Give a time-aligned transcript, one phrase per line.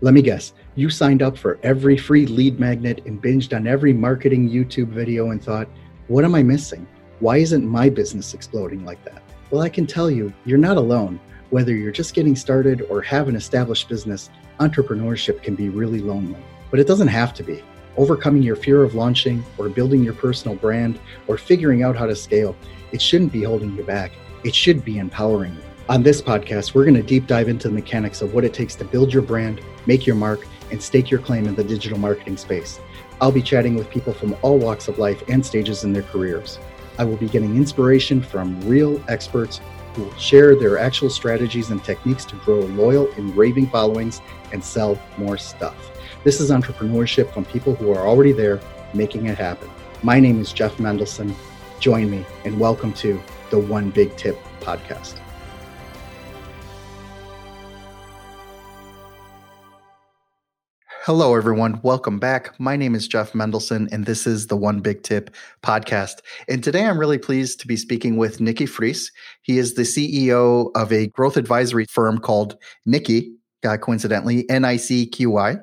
[0.00, 3.92] Let me guess, you signed up for every free lead magnet and binged on every
[3.92, 5.68] marketing YouTube video and thought,
[6.06, 6.86] what am I missing?
[7.18, 9.24] Why isn't my business exploding like that?
[9.50, 11.18] Well, I can tell you, you're not alone.
[11.50, 14.30] Whether you're just getting started or have an established business,
[14.60, 16.38] entrepreneurship can be really lonely.
[16.70, 17.64] But it doesn't have to be.
[17.96, 22.14] Overcoming your fear of launching or building your personal brand or figuring out how to
[22.14, 22.54] scale,
[22.92, 24.12] it shouldn't be holding you back.
[24.44, 25.62] It should be empowering you.
[25.88, 28.76] On this podcast, we're going to deep dive into the mechanics of what it takes
[28.76, 32.36] to build your brand, make your mark, and stake your claim in the digital marketing
[32.36, 32.78] space.
[33.20, 36.58] I'll be chatting with people from all walks of life and stages in their careers.
[36.98, 39.60] I will be getting inspiration from real experts
[39.94, 44.20] who will share their actual strategies and techniques to grow loyal and raving followings
[44.52, 45.90] and sell more stuff.
[46.22, 48.60] This is entrepreneurship from people who are already there
[48.92, 49.70] making it happen.
[50.02, 51.34] My name is Jeff Mendelson.
[51.80, 53.20] Join me and welcome to
[53.50, 55.18] the One Big Tip podcast.
[61.08, 61.80] Hello, everyone.
[61.82, 62.60] Welcome back.
[62.60, 66.16] My name is Jeff Mendelson, and this is the One Big Tip podcast.
[66.50, 69.10] And today I'm really pleased to be speaking with Nicki Friis.
[69.40, 73.32] He is the CEO of a growth advisory firm called NICQI,
[73.64, 75.56] uh, coincidentally, N I C Q Y,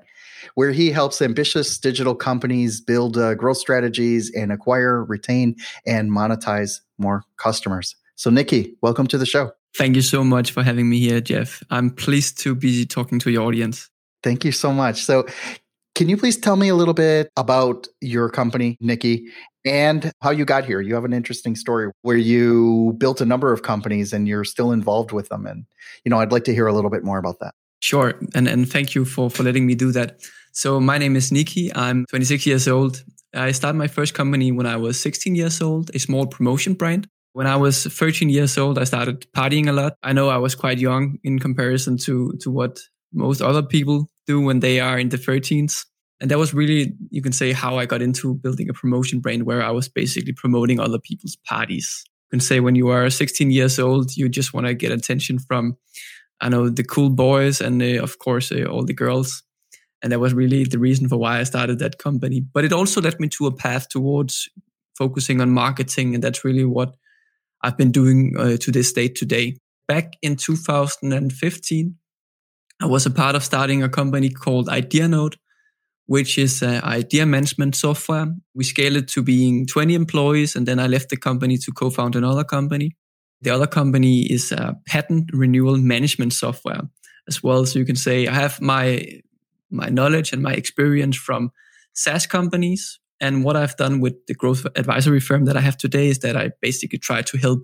[0.55, 6.79] where he helps ambitious digital companies build uh, growth strategies and acquire, retain, and monetize
[6.97, 7.95] more customers.
[8.15, 9.51] So, Nicki, welcome to the show.
[9.75, 11.61] Thank you so much for having me here, Jeff.
[11.69, 13.91] I'm pleased to be talking to your audience.
[14.25, 15.05] Thank you so much.
[15.05, 15.27] So,
[15.93, 19.27] can you please tell me a little bit about your company, NICQI,
[19.65, 20.81] and how you got here?
[20.81, 24.71] You have an interesting story where you built a number of companies and you're still
[24.71, 25.45] involved with them.
[25.45, 25.65] And,
[26.03, 27.53] you know, I'd like to hear a little bit more about that.
[27.81, 28.15] Sure.
[28.33, 30.21] And, and thank you for, for letting me do that.
[30.53, 31.71] So, my name is Nicki.
[31.75, 33.03] I'm 26 years old.
[33.35, 37.07] I started my first company when I was 16 years old, a small promotion brand.
[37.33, 39.97] When I was 13 years old, I started partying a lot.
[40.01, 42.79] I know I was quite young in comparison to, to what
[43.15, 45.85] most other people do when they are in the 13s.
[46.21, 49.43] And that was really, you can say, how I got into building a promotion brand
[49.43, 52.03] where I was basically promoting other people's parties.
[52.31, 55.39] You can say when you are 16 years old, you just want to get attention
[55.39, 55.77] from,
[56.39, 59.43] I know, the cool boys and uh, of course, uh, all the girls.
[60.01, 62.41] And that was really the reason for why I started that company.
[62.41, 64.49] But it also led me to a path towards
[64.97, 66.15] focusing on marketing.
[66.15, 66.95] And that's really what
[67.61, 69.57] I've been doing uh, to this day today.
[69.87, 71.95] Back in 2015,
[72.81, 75.35] I was a part of starting a company called IdeaNote,
[76.07, 78.27] which is an idea management software.
[78.53, 82.15] We scaled it to being 20 employees, and then I left the company to co-found
[82.15, 82.95] another company.
[83.41, 86.81] The other company is a patent renewal management software
[87.27, 87.65] as well.
[87.65, 89.05] So you can say I have my
[89.71, 91.51] my knowledge and my experience from
[91.93, 92.99] SaaS companies.
[93.19, 96.35] And what I've done with the growth advisory firm that I have today is that
[96.35, 97.59] I basically try to help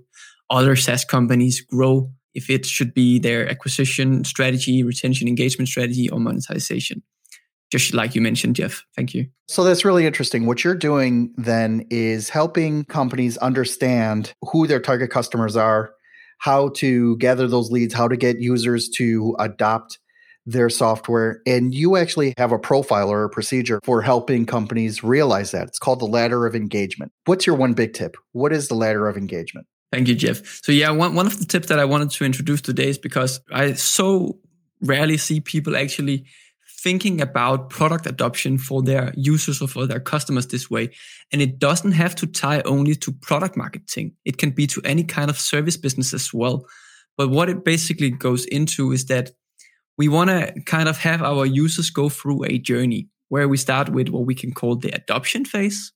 [0.49, 6.19] other SaaS companies grow if it should be their acquisition strategy, retention engagement strategy, or
[6.19, 7.03] monetization.
[7.71, 8.83] Just like you mentioned, Jeff.
[8.95, 9.27] Thank you.
[9.47, 10.45] So that's really interesting.
[10.45, 15.93] What you're doing then is helping companies understand who their target customers are,
[16.39, 19.99] how to gather those leads, how to get users to adopt
[20.45, 21.41] their software.
[21.45, 25.67] And you actually have a profile or a procedure for helping companies realize that.
[25.67, 27.11] It's called the ladder of engagement.
[27.25, 28.17] What's your one big tip?
[28.33, 29.67] What is the ladder of engagement?
[29.91, 30.41] Thank you, Jeff.
[30.63, 33.41] So yeah, one, one of the tips that I wanted to introduce today is because
[33.51, 34.39] I so
[34.81, 36.25] rarely see people actually
[36.79, 40.89] thinking about product adoption for their users or for their customers this way.
[41.31, 44.13] And it doesn't have to tie only to product marketing.
[44.25, 46.65] It can be to any kind of service business as well.
[47.17, 49.31] But what it basically goes into is that
[49.97, 53.89] we want to kind of have our users go through a journey where we start
[53.89, 55.91] with what we can call the adoption phase.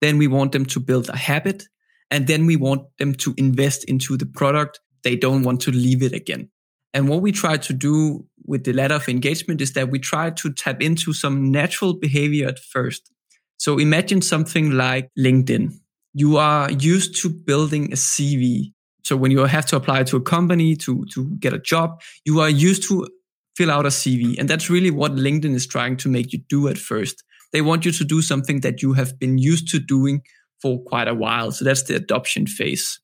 [0.00, 1.64] Then we want them to build a habit
[2.14, 4.78] and then we want them to invest into the product.
[5.02, 6.48] They don't want to leave it again.
[6.92, 10.30] And what we try to do with the ladder of engagement is that we try
[10.30, 13.10] to tap into some natural behavior at first.
[13.56, 15.74] So imagine something like LinkedIn.
[16.12, 18.72] You are used to building a CV.
[19.02, 22.38] So when you have to apply to a company to, to get a job, you
[22.38, 23.08] are used to
[23.56, 24.38] fill out a CV.
[24.38, 27.24] And that's really what LinkedIn is trying to make you do at first.
[27.52, 30.22] They want you to do something that you have been used to doing
[30.64, 31.52] for quite a while.
[31.52, 32.98] So that's the adoption phase.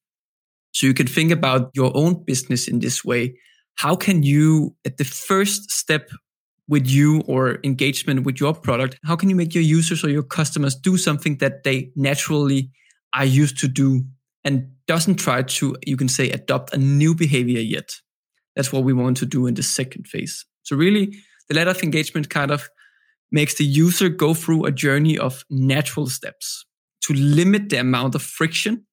[0.73, 3.37] So you can think about your own business in this way.
[3.75, 6.09] How can you, at the first step
[6.69, 10.23] with you or engagement with your product, how can you make your users or your
[10.23, 12.71] customers do something that they naturally
[13.15, 14.05] are used to do
[14.43, 17.91] and doesn't try to, you can say, adopt a new behavior yet?
[18.57, 20.47] That's what we want to do in the second phase.
[20.63, 21.15] So really,
[21.51, 22.71] the ladder of engagement kind of
[23.31, 26.65] makes the user go through a journey of natural steps
[27.03, 28.85] to limit the amount of friction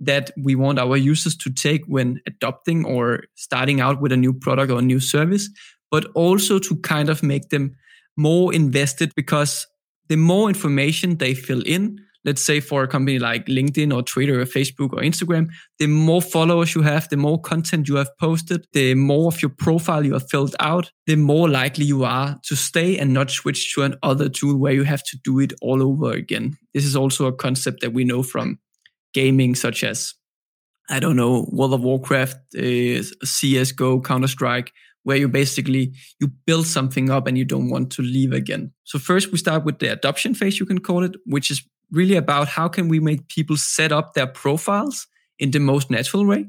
[0.00, 4.32] that we want our users to take when adopting or starting out with a new
[4.32, 5.48] product or a new service,
[5.90, 7.74] but also to kind of make them
[8.16, 9.66] more invested because
[10.08, 14.40] the more information they fill in, let's say for a company like LinkedIn or Twitter
[14.40, 18.66] or Facebook or Instagram, the more followers you have, the more content you have posted,
[18.72, 22.56] the more of your profile you have filled out, the more likely you are to
[22.56, 26.12] stay and not switch to another tool where you have to do it all over
[26.12, 26.58] again.
[26.74, 28.58] This is also a concept that we know from
[29.14, 30.12] gaming, such as,
[30.90, 34.72] I don't know, World of Warcraft, uh, CSGO, Counter Strike,
[35.04, 38.72] where you basically you build something up and you don't want to leave again.
[38.82, 42.16] So first we start with the adoption phase, you can call it, which is really
[42.16, 45.06] about how can we make people set up their profiles
[45.38, 46.46] in the most natural way.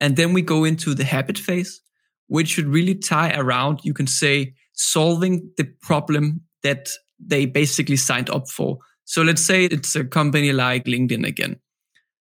[0.00, 1.80] And then we go into the habit phase,
[2.28, 8.30] which should really tie around, you can say, solving the problem that they basically signed
[8.30, 8.78] up for.
[9.04, 11.56] So let's say it's a company like LinkedIn again.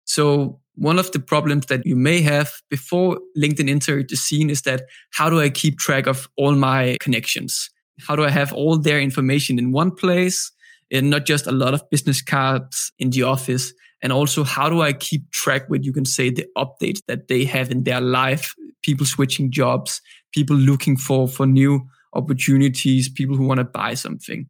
[0.06, 4.64] So one of the problems that you may have before LinkedIn entered the scene is
[4.64, 4.84] that
[5.14, 7.70] how do I keep track of all my connections?
[8.00, 10.52] How do I have all their information in one place?
[10.92, 13.74] And not just a lot of business cards in the office.
[14.04, 17.46] And also, how do I keep track with, you can say, the updates that they
[17.46, 18.54] have in their life,
[18.84, 20.02] people switching jobs,
[20.34, 24.48] people looking for, for new opportunities, people who want to buy something.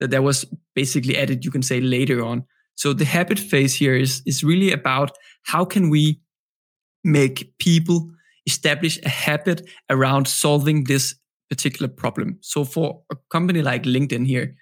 [0.00, 0.44] That that was
[0.74, 2.44] basically added, you can say, later on.
[2.76, 5.12] So the habit phase here is, is really about
[5.44, 6.20] how can we
[7.02, 8.10] make people
[8.46, 11.14] establish a habit around solving this
[11.48, 12.38] particular problem.
[12.40, 14.56] So for a company like LinkedIn here,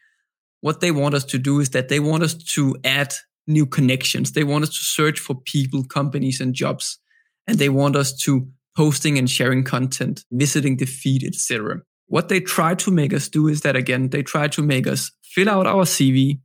[0.63, 3.13] what they want us to do is that they want us to add
[3.47, 4.33] new connections.
[4.33, 6.99] They want us to search for people, companies, and jobs.
[7.47, 11.83] And they want us to posting and sharing content, visiting the feed, etc.
[12.07, 15.11] What they try to make us do is that again, they try to make us
[15.25, 16.41] fill out our CV.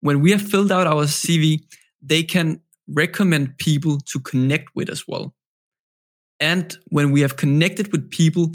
[0.00, 1.62] When we have filled out our CV,
[2.02, 5.34] they can recommend people to connect with as well.
[6.40, 8.52] And when we have connected with people,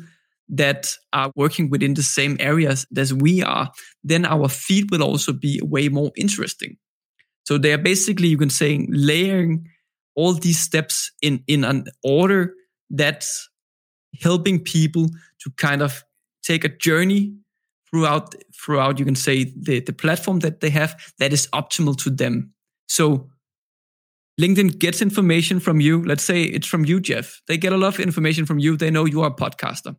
[0.50, 3.72] that are working within the same areas as we are,
[4.04, 6.78] then our feed will also be way more interesting.
[7.46, 9.68] So they are basically, you can say, layering
[10.16, 12.54] all these steps in, in an order
[12.90, 13.50] that's
[14.22, 15.08] helping people
[15.42, 16.04] to kind of
[16.44, 17.34] take a journey
[17.90, 22.10] throughout, throughout, you can say, the, the platform that they have that is optimal to
[22.10, 22.54] them.
[22.88, 23.30] So
[24.40, 26.04] LinkedIn gets information from you.
[26.04, 27.42] Let's say it's from you, Jeff.
[27.48, 28.78] They get a lot of information from you.
[28.78, 29.96] They know you are a podcaster.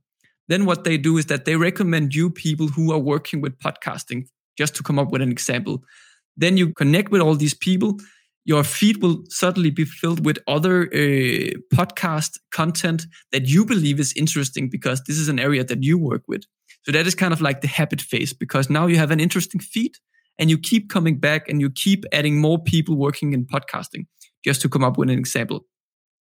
[0.49, 4.27] Then what they do is that they recommend you people who are working with podcasting,
[4.57, 5.83] just to come up with an example.
[6.37, 7.99] Then you connect with all these people.
[8.45, 14.15] Your feed will suddenly be filled with other uh, podcast content that you believe is
[14.17, 16.45] interesting because this is an area that you work with.
[16.83, 19.61] So that is kind of like the habit phase because now you have an interesting
[19.61, 19.97] feed
[20.39, 24.07] and you keep coming back and you keep adding more people working in podcasting,
[24.45, 25.67] just to come up with an example.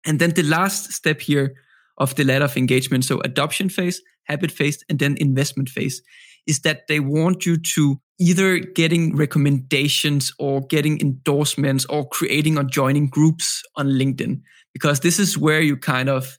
[0.05, 1.55] And then the last step here
[1.99, 3.05] of the ladder of engagement.
[3.05, 6.03] So adoption phase, habit phase, and then investment phase
[6.47, 12.65] is that they want you to either getting recommendations or getting endorsements or creating or
[12.65, 14.41] joining groups on LinkedIn,
[14.73, 16.39] because this is where you kind of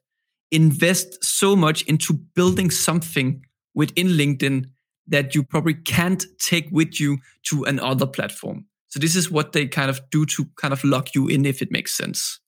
[0.51, 3.45] invest so much into building something
[3.75, 4.65] within LinkedIn
[5.07, 8.65] that you probably can't take with you to another platform.
[8.88, 11.62] So this is what they kind of do to kind of lock you in, if
[11.62, 12.39] it makes sense.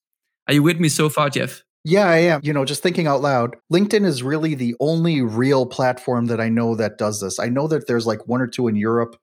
[0.47, 1.63] Are you with me so far, Jeff?
[1.83, 2.41] Yeah, I am.
[2.43, 6.47] You know, just thinking out loud, LinkedIn is really the only real platform that I
[6.47, 7.39] know that does this.
[7.39, 9.15] I know that there's like one or two in Europe.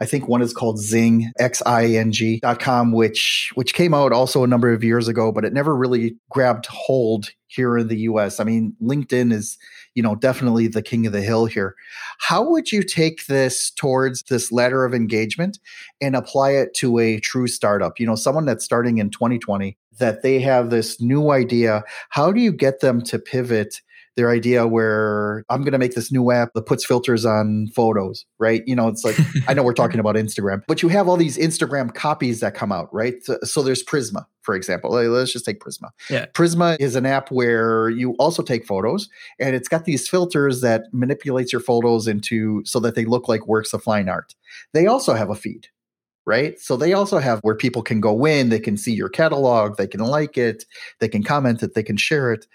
[0.00, 4.48] I think one is called Xing, X-I-N-G dot com, which which came out also a
[4.48, 8.40] number of years ago, but it never really grabbed hold here in the US.
[8.40, 9.56] I mean, LinkedIn is,
[9.94, 11.74] you know, definitely the king of the hill here.
[12.18, 15.58] How would you take this towards this ladder of engagement
[16.00, 17.98] and apply it to a true startup?
[17.98, 21.82] You know, someone that's starting in 2020 that they have this new idea.
[22.10, 23.80] How do you get them to pivot
[24.16, 28.24] their idea where I'm going to make this new app that puts filters on photos,
[28.38, 28.62] right?
[28.66, 31.36] You know, it's like, I know we're talking about Instagram, but you have all these
[31.36, 33.22] Instagram copies that come out, right?
[33.22, 34.90] So, so there's Prisma, for example.
[34.90, 35.90] Let's just take Prisma.
[36.08, 36.26] Yeah.
[36.34, 39.08] Prisma is an app where you also take photos
[39.38, 43.46] and it's got these filters that manipulates your photos into so that they look like
[43.46, 44.34] works of fine art.
[44.72, 45.68] They also have a feed
[46.26, 46.58] right?
[46.58, 49.86] So they also have where people can go in, they can see your catalog, they
[49.86, 50.64] can like it,
[50.98, 52.46] they can comment it, they can share it.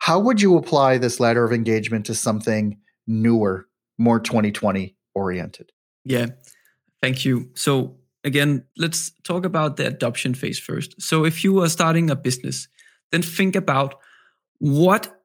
[0.00, 5.72] How would you apply this ladder of engagement to something newer, more 2020 oriented?
[6.04, 6.26] Yeah,
[7.02, 7.50] thank you.
[7.54, 11.00] So, again, let's talk about the adoption phase first.
[11.00, 12.66] So, if you are starting a business,
[13.12, 13.96] then think about
[14.58, 15.20] what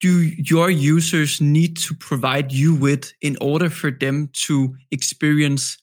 [0.00, 5.78] do your users need to provide you with in order for them to experience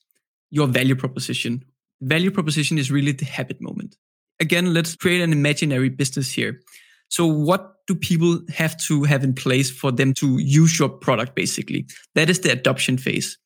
[0.50, 1.64] your value proposition.
[2.02, 3.98] Value proposition is really the habit moment.
[4.40, 6.62] Again, let's create an imaginary business here.
[7.10, 11.36] So what do people have to have in place for them to use your product
[11.36, 11.88] basically?
[12.16, 13.38] That is the adoption phase.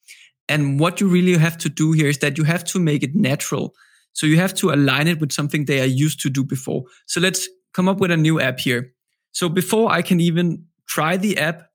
[0.50, 3.16] And what you really have to do here is that you have to make it
[3.16, 3.74] natural.
[4.12, 6.84] So you have to align it with something they are used to do before.
[7.08, 8.94] So let's come up with a new app here.
[9.32, 11.70] So before I can even try the app,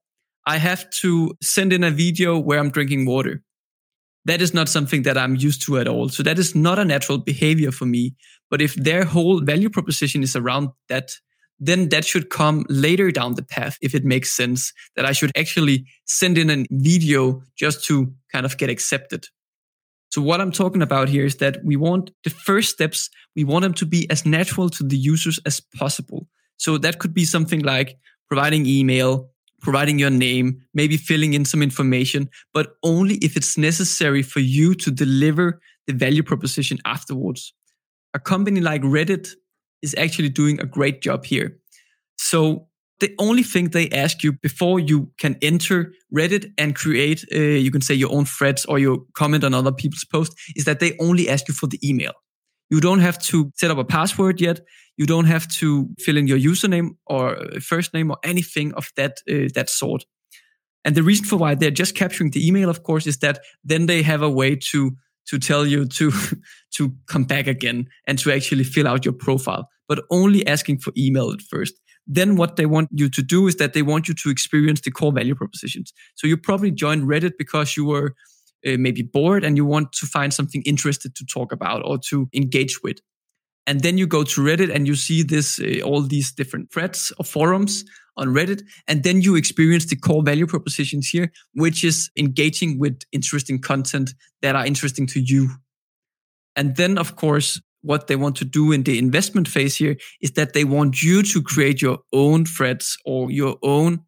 [0.45, 3.43] I have to send in a video where I'm drinking water.
[4.25, 6.09] That is not something that I'm used to at all.
[6.09, 8.15] So that is not a natural behavior for me.
[8.49, 11.11] But if their whole value proposition is around that,
[11.59, 15.31] then that should come later down the path if it makes sense that I should
[15.37, 19.27] actually send in a video just to kind of get accepted.
[20.11, 23.63] So what I'm talking about here is that we want the first steps, we want
[23.63, 26.27] them to be as natural to the users as possible.
[26.57, 27.97] So that could be something like
[28.27, 29.29] providing email,
[29.61, 34.73] providing your name, maybe filling in some information, but only if it's necessary for you
[34.75, 37.53] to deliver the value proposition afterwards.
[38.13, 39.29] A company like Reddit
[39.81, 41.57] is actually doing a great job here.
[42.17, 42.67] So
[42.99, 47.71] the only thing they ask you before you can enter Reddit and create, uh, you
[47.71, 50.97] can say your own threads or your comment on other people's posts is that they
[50.99, 52.11] only ask you for the email.
[52.69, 54.59] You don't have to set up a password yet.
[54.97, 59.21] You don't have to fill in your username or first name or anything of that
[59.31, 60.03] uh, that sort.
[60.85, 63.85] And the reason for why they're just capturing the email, of course, is that then
[63.85, 64.91] they have a way to
[65.29, 66.11] to tell you to
[66.75, 70.93] to come back again and to actually fill out your profile, but only asking for
[70.97, 71.73] email at first.
[72.11, 74.89] Then what they want you to do is that they want you to experience the
[74.89, 75.93] core value propositions.
[76.15, 78.15] So you probably joined Reddit because you were
[78.65, 82.27] uh, maybe bored and you want to find something interested to talk about or to
[82.33, 82.97] engage with.
[83.69, 87.13] And then you go to Reddit and you see this, uh, all these different threads
[87.19, 87.85] or forums
[88.17, 88.63] on Reddit.
[88.87, 94.15] And then you experience the core value propositions here, which is engaging with interesting content
[94.41, 95.51] that are interesting to you.
[96.55, 100.31] And then, of course, what they want to do in the investment phase here is
[100.31, 103.99] that they want you to create your own threads or your own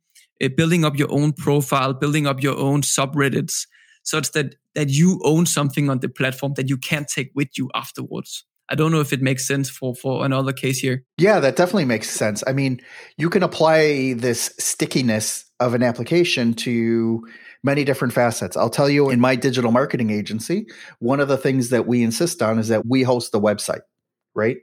[0.44, 3.68] uh, building up your own profile, building up your own subreddits
[4.02, 7.70] such that that you own something on the platform that you can't take with you
[7.76, 8.44] afterwards.
[8.72, 11.04] I don't know if it makes sense for for another case here.
[11.18, 12.44] Yeah, that definitely makes sense.
[12.48, 12.82] I mean,
[13.18, 17.28] you can apply this stickiness of an application to
[17.64, 18.56] many different facets.
[18.56, 20.66] I'll tell you in my digital marketing agency,
[21.00, 23.82] one of the things that we insist on is that we host the website,
[24.34, 24.58] right?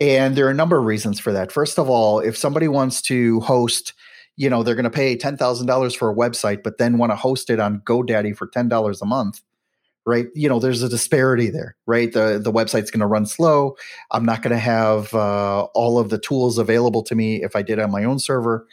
[0.00, 1.50] And there are a number of reasons for that.
[1.52, 3.94] First of all, if somebody wants to host
[4.36, 7.48] you know they're going to pay $10,000 for a website but then want to host
[7.50, 9.40] it on GoDaddy for $10 a month
[10.06, 10.26] right?
[10.34, 12.12] You know there's a disparity there right?
[12.12, 13.76] The the website's going to run slow.
[14.12, 17.62] I'm not going to have uh, all of the tools available to me if i
[17.62, 18.66] did on my own server.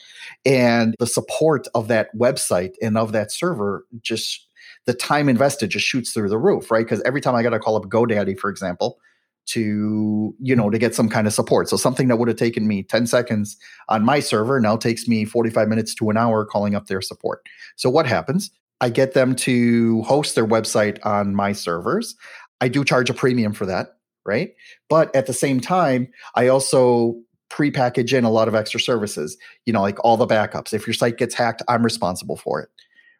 [0.45, 4.47] And the support of that website and of that server just
[4.85, 6.85] the time invested just shoots through the roof right?
[6.85, 8.99] Because every time i got to call up godaddy for example
[9.45, 11.67] to you know to get some kind of support.
[11.67, 13.57] So something that would have taken me 10 seconds
[13.89, 17.41] on my server now takes me 45 minutes to an hour calling up their support.
[17.75, 18.51] So what happens
[18.83, 22.15] i get them to host their website on my servers.
[22.61, 24.51] I do charge a premium for that right?
[24.89, 27.15] But at the same time i also
[27.49, 30.73] pre-package in a lot of extra services you know like all the backups.
[30.73, 32.69] If your site gets hacked i'm responsible for it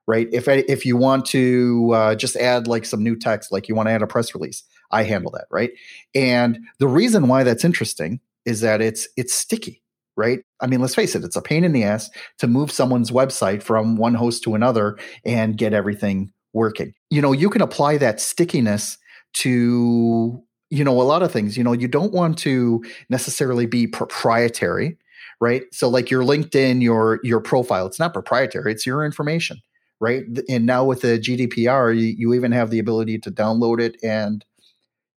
[0.05, 0.27] right?
[0.33, 3.87] If if you want to uh, just add like some new text like you want
[3.87, 5.71] to add a press release I handle that, right?
[6.15, 9.82] And the reason why that's interesting is that it's it's sticky,
[10.15, 10.39] right?
[10.61, 13.63] I mean, let's face it, it's a pain in the ass to move someone's website
[13.63, 16.93] from one host to another and get everything working.
[17.09, 18.97] You know, you can apply that stickiness
[19.33, 23.85] to you know a lot of things you know you don't want to necessarily be
[23.85, 24.97] proprietary
[25.39, 29.57] right so like your linkedin your your profile it's not proprietary it's your information
[29.99, 33.97] right and now with the gdpr you, you even have the ability to download it
[34.03, 34.45] and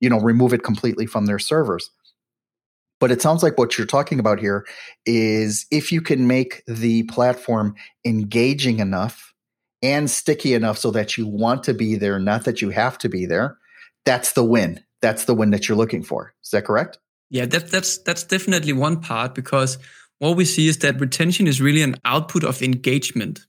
[0.00, 1.90] you know remove it completely from their servers
[2.98, 4.66] but it sounds like what you're talking about here
[5.04, 7.74] is if you can make the platform
[8.04, 9.34] engaging enough
[9.82, 13.08] and sticky enough so that you want to be there not that you have to
[13.08, 13.58] be there
[14.06, 14.80] that's the win.
[15.02, 16.32] That's the win that you're looking for.
[16.42, 16.98] Is that correct?
[17.28, 19.78] Yeah that, that's that's definitely one part because
[20.20, 23.40] what we see is that retention is really an output of engagement.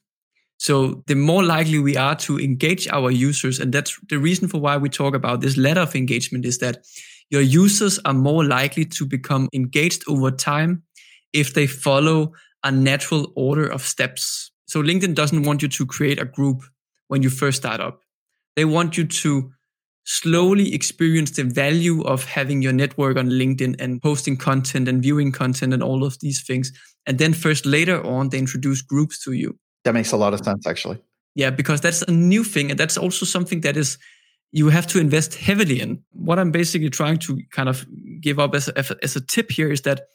[0.58, 4.60] So the more likely we are to engage our users, and that's the reason for
[4.60, 6.84] why we talk about this ladder of engagement is that
[7.30, 10.84] your users are more likely to become engaged over time
[11.34, 14.52] if they follow a natural order of steps.
[14.66, 16.62] So LinkedIn doesn't want you to create a group
[17.08, 18.02] when you first start up.
[18.56, 19.52] They want you to
[20.04, 25.34] slowly experience the value of having your network on LinkedIn and posting content and viewing
[25.34, 26.72] content and all of these things.
[27.06, 29.58] And then first later on, they introduce groups to you.
[29.84, 31.00] That makes a lot of sense, actually.
[31.36, 32.72] Yeah, because that's a new thing.
[32.72, 33.98] And that's also something that is,
[34.52, 36.02] you have to invest heavily in.
[36.12, 37.86] What I'm basically trying to kind of
[38.22, 40.08] give up as a, as a tip here is that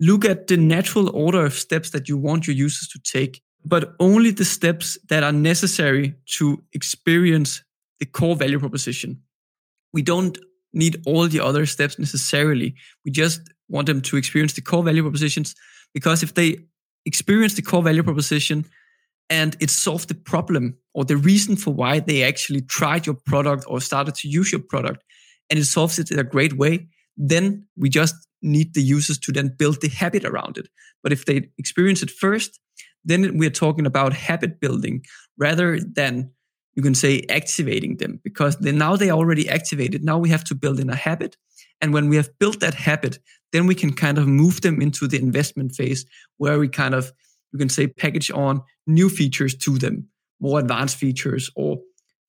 [0.00, 3.94] look at the natural order of steps that you want your users to take, but
[4.00, 7.62] only the steps that are necessary to experience
[7.98, 9.20] the core value proposition.
[9.92, 10.38] We don't
[10.72, 12.74] need all the other steps necessarily.
[13.04, 15.54] We just want them to experience the core value propositions
[15.94, 16.58] because if they
[17.04, 18.64] experience the core value proposition
[19.30, 23.64] and it solved the problem or the reason for why they actually tried your product
[23.66, 25.02] or started to use your product
[25.50, 29.32] and it solves it in a great way, then we just need the users to
[29.32, 30.68] then build the habit around it.
[31.02, 32.58] But if they experience it first,
[33.04, 35.04] then we're talking about habit building
[35.38, 36.30] rather than
[36.74, 40.04] you can say activating them because then now they already activated.
[40.04, 41.36] Now we have to build in a habit.
[41.80, 43.18] And when we have built that habit,
[43.52, 46.06] then we can kind of move them into the investment phase
[46.38, 47.12] where we kind of,
[47.52, 50.08] you can say, package on new features to them,
[50.40, 51.78] more advanced features or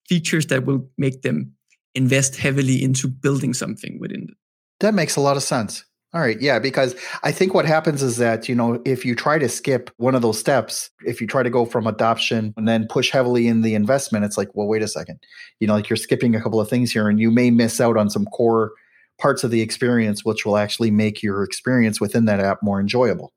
[0.08, 1.52] features that will make them
[1.94, 4.36] invest heavily into building something within it.
[4.80, 5.84] That makes a lot of sense.
[6.12, 6.40] All right.
[6.40, 6.60] Yeah.
[6.60, 10.14] Because I think what happens is that, you know, if you try to skip one
[10.14, 13.62] of those steps, if you try to go from adoption and then push heavily in
[13.62, 15.18] the investment, it's like, well, wait a second.
[15.58, 17.96] You know, like you're skipping a couple of things here and you may miss out
[17.96, 18.72] on some core
[19.20, 23.32] parts of the experience, which will actually make your experience within that app more enjoyable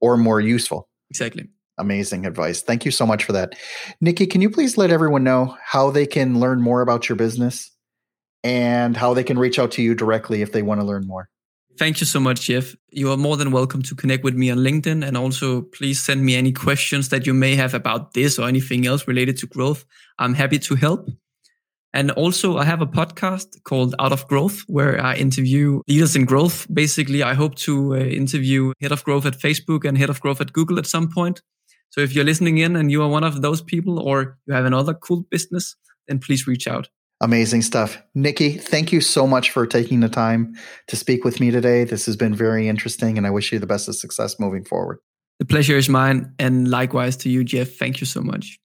[0.00, 0.88] or more useful.
[1.12, 1.46] Exactly.
[1.76, 2.62] Amazing advice.
[2.62, 3.54] Thank you so much for that.
[4.00, 7.70] Nicki, can you please let everyone know how they can learn more about your business
[8.42, 11.28] and how they can reach out to you directly if they want to learn more?
[11.78, 12.74] Thank you so much, Jeff.
[12.88, 15.06] You are more than welcome to connect with me on LinkedIn.
[15.06, 18.86] And also, please send me any questions that you may have about this or anything
[18.86, 19.84] else related to growth.
[20.18, 21.10] I'm happy to help.
[21.94, 26.24] And also, I have a podcast called Out of Growth where I interview leaders in
[26.24, 26.66] growth.
[26.72, 30.40] Basically, I hope to uh, interview head of growth at Facebook and head of growth
[30.40, 31.42] at Google at some point.
[31.90, 34.64] So if you're listening in and you are one of those people or you have
[34.64, 35.76] another cool business,
[36.08, 36.88] then please reach out.
[37.20, 38.02] Amazing stuff.
[38.14, 40.54] Nicki, thank you so much for taking the time
[40.88, 41.84] to speak with me today.
[41.84, 44.98] This has been very interesting, and I wish you the best of success moving forward.
[45.38, 46.34] The pleasure is mine.
[46.38, 47.68] And likewise to you, Jeff.
[47.68, 48.58] Thank you so much.